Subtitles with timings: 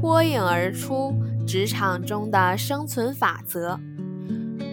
[0.00, 1.14] 脱颖而出
[1.46, 3.80] 职场中的生存法则。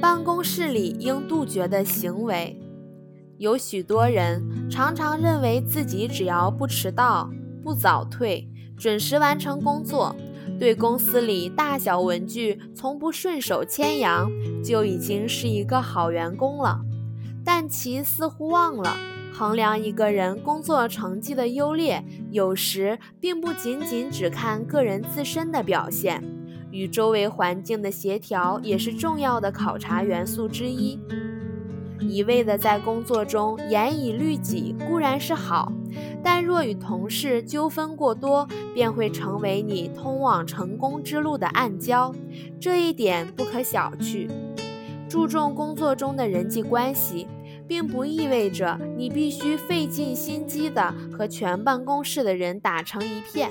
[0.02, 2.60] 办公室里应杜绝的行为，
[3.38, 7.32] 有许多人常常认为自己只要不迟到、
[7.64, 10.14] 不早退、准时完成工作，
[10.60, 14.30] 对公司里大小文具从不顺手牵羊，
[14.62, 16.82] 就已经是一个好员工了。
[17.46, 18.96] 但其似乎忘了。
[19.34, 26.24] 衡量一个人工作成绩的优劣，有时并不仅仅只看个人自身的表现，
[26.70, 31.00] 与周围环境的协调也是重要的考察元素之一。
[32.00, 35.72] 一味的在工作中严以律己固然是好，
[36.22, 42.14] 但若与同事纠纷过多，便会成为你通往成功之路的暗礁，
[42.60, 44.30] 这一点不可小觑。
[45.10, 47.28] 注重工作中的人际关系。
[47.68, 53.50] 并不意味着你必须费尽心机的和全办公室的人打成一片，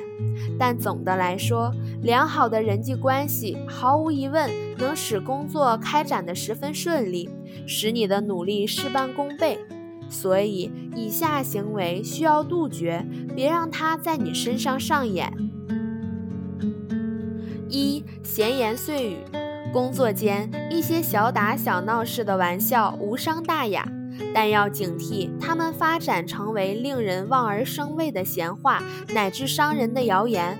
[0.58, 7.28] 但总的来说，良好的人际关系毫无疑问能使工作开展的十分顺利，
[7.66, 9.58] 使你的努力事半功倍。
[10.08, 15.32] 所以，以下行为需要杜绝，别让它在你身上上演。
[17.70, 19.16] 一、闲言碎语，
[19.72, 23.90] 工作间一些小打小闹式的玩笑无伤大雅。
[24.34, 28.82] 但要警惕，他们发展成为令人望而生畏的闲话，
[29.14, 30.58] 乃至伤人的谣言。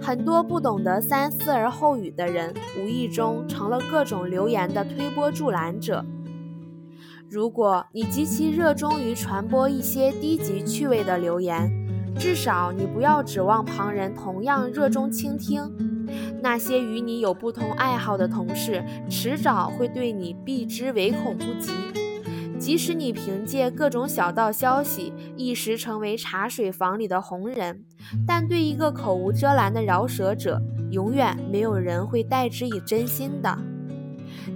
[0.00, 6.04] 很多不懂得三思而后语的人，无意中成了各种流言的推波助澜者。
[7.28, 11.70] 如果你极其热衷于传播一些低级趣味的流言，
[12.18, 15.70] 至少你不要指望旁人同样热衷倾听。
[16.40, 21.70] 那些与你有不同爱好的同事，迟早会对你避之唯恐不及。
[22.58, 27.84] 即使你凭借各种小道消息一时成为茶水房里的红人，
[28.26, 33.58] 但对一个口无遮拦的饶舌者，永远没有人会待之以真心的。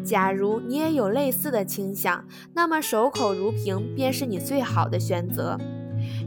[0.05, 5.57] 假如你也有类似的倾向，那么守口如瓶便是你最好的选择，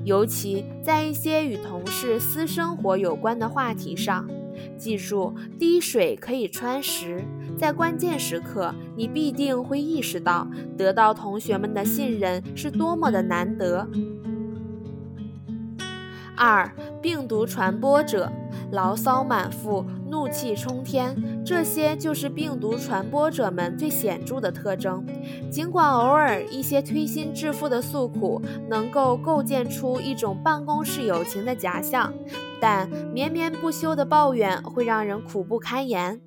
[0.03, 4.27] 尤其在一些与同事私生活有关的话题上。
[4.77, 7.23] 记住，滴水可以穿石，
[7.57, 13.88] 在关键时刻，你必定会意识到，得到同学们的信任是多么的难得。
[16.38, 16.69] 二，
[17.01, 18.29] 病毒传播者，
[18.71, 21.15] 牢骚满腹，怒气冲天，
[21.45, 25.05] 这些就是病毒传播者们最显著的特征。
[25.49, 32.13] 尽管偶尔一些推心置腹的诉苦能够构建出一种办公室友情的假象，
[32.61, 36.21] 但绵绵不休的抱怨会让人苦不堪言。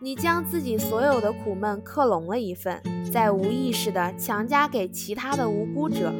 [0.00, 2.82] 你将自己所有的苦闷克隆了一份，
[3.12, 6.12] 再无意识地强加给其他的无辜者。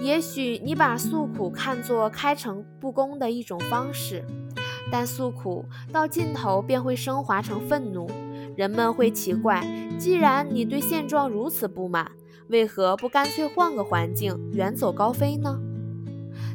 [0.00, 4.24] 也许你把诉苦看作开诚布公的一种方式，
[4.90, 8.08] 但诉苦到尽头便会升华成愤怒。
[8.56, 9.64] 人们会奇怪，
[9.98, 12.10] 既然你对现状如此不满，
[12.48, 15.60] 为何不干脆换个环境，远走高飞呢？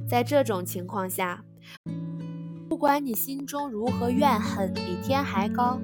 [0.07, 1.43] 在这种情况下，
[2.73, 5.77] 不管你心中如何怨恨比天还高，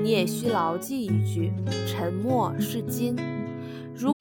[0.00, 1.52] 你也需牢记一句：
[1.84, 3.16] 沉默是金。
[3.92, 4.12] 如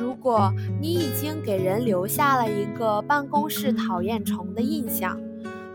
[0.00, 0.50] 如果
[0.80, 5.20] 你已经给人留下了一个办公室讨厌虫的印象，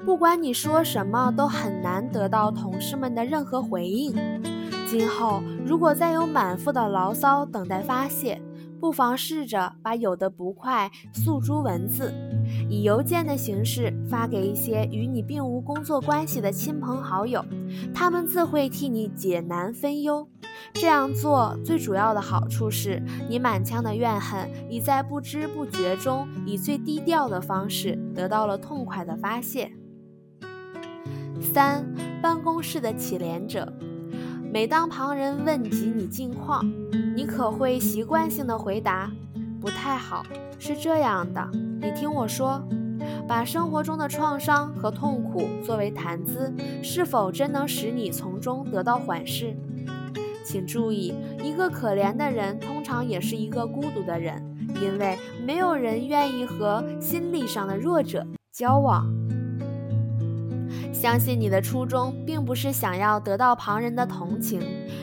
[0.03, 4.16] 不管你说什么都很难得到同事们的任何回应。
[4.90, 8.41] 今后如果再有满腹的牢骚等待发泄，
[8.83, 12.13] 不妨试着把有的不快诉诸文字，
[12.69, 17.45] 以邮件的形式发给一些与你并无工作关系的亲朋好友，
[17.95, 20.27] 他们自会替你解难分忧。
[20.73, 29.72] 这样做最主要的好处是，你满腔的怨恨已在不知不觉中，以最低调的方式得到了痛快的发泄。
[31.39, 31.89] 三、
[32.22, 33.72] 办公室的乞怜者，
[34.53, 36.64] 每当旁人问及你近况，
[37.16, 39.12] 你可会习惯性的回答
[39.59, 40.24] ：“不太好。”
[40.59, 41.50] 是这样的，
[41.81, 42.64] 你听我说，
[43.28, 46.53] 把生活中的创伤和痛苦作为谈资，
[46.84, 49.58] 是否真能使你从中得到缓释？
[50.46, 54.40] 请注意，一个可怜的人通常也是一个孤独的人，
[54.79, 59.11] 因为没有人愿意和心理上的弱者交往。
[61.03, 64.61] 相信你的初衷并不是想要得到旁人的同情，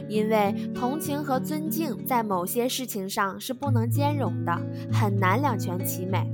[0.08, 4.58] 因为同情和尊敬在某些事情上是不能兼容的，
[4.90, 6.26] 很难两全其美。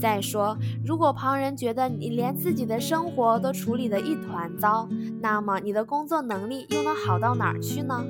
[0.00, 0.56] 再说，
[0.86, 4.88] 如果旁人觉得你连自己的生活都处理得一团糟，
[5.20, 8.04] 那么你的工作能力又能好到哪儿去呢？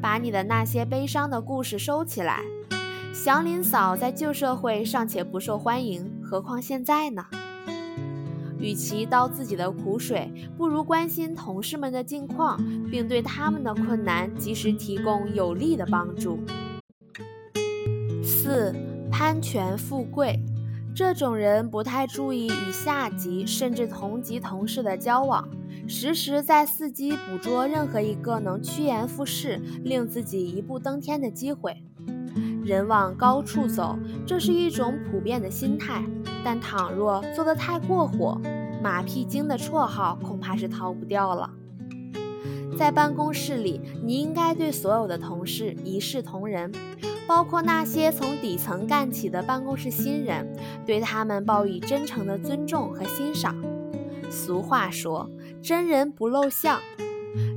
[0.00, 2.40] 把你的那些悲伤的故事收起来。
[3.12, 7.26] 祥林嫂在旧社会尚且不受欢迎，何况现在呢？
[8.58, 12.58] 与其倒自己的苦水，不如关心同事们的近况，
[12.90, 16.38] 并对他们的困难及时提供有力的帮助。
[18.22, 18.74] 四、
[19.10, 20.38] 攀权富贵，
[20.94, 25.48] 这种人不太注意与下级甚至同级同事的交往，
[25.86, 31.82] 时时在伺机捕捉任何一个能趋炎附势、令自己一步登天的机会。
[32.66, 33.96] 人往高处走，
[34.26, 36.04] 这是一种普遍的心态。
[36.44, 38.40] 但倘若做得太过火，
[38.82, 41.48] 马屁精的绰号恐怕是逃不掉了。
[42.76, 46.72] 在办公室里，你应该对所有的同事一视同仁，
[47.28, 50.52] 包括那些从底层干起的办公室新人，
[50.84, 53.54] 对他们报以真诚的尊重和欣赏。
[54.28, 55.30] 俗话说
[55.62, 56.80] ：“真人不露相。”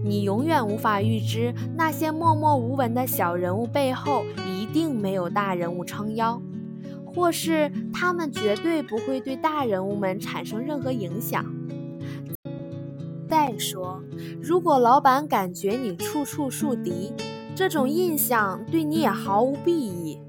[0.03, 4.25] 你永远无法预知那些默默无闻的小人物背后
[4.73, 6.41] 定没有大人物撑腰，
[7.05, 11.45] 或是他们绝对不会对大人物们产生任何影响。
[13.27, 14.01] 再说，
[14.41, 17.13] 如果老板感觉你处处树敌，
[17.55, 20.19] 这种印象对你也毫无裨益。